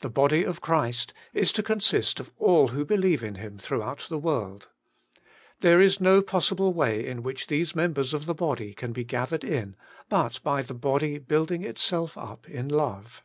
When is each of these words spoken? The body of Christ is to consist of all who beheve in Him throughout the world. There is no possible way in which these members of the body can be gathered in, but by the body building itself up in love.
The 0.00 0.10
body 0.10 0.42
of 0.42 0.60
Christ 0.60 1.14
is 1.32 1.52
to 1.52 1.62
consist 1.62 2.18
of 2.18 2.32
all 2.36 2.66
who 2.74 2.84
beheve 2.84 3.22
in 3.22 3.36
Him 3.36 3.58
throughout 3.60 4.00
the 4.08 4.18
world. 4.18 4.68
There 5.60 5.80
is 5.80 6.00
no 6.00 6.20
possible 6.20 6.72
way 6.72 7.06
in 7.06 7.22
which 7.22 7.46
these 7.46 7.72
members 7.72 8.12
of 8.12 8.26
the 8.26 8.34
body 8.34 8.74
can 8.74 8.92
be 8.92 9.04
gathered 9.04 9.44
in, 9.44 9.76
but 10.08 10.42
by 10.42 10.62
the 10.62 10.74
body 10.74 11.18
building 11.18 11.62
itself 11.62 12.18
up 12.18 12.48
in 12.50 12.68
love. 12.68 13.22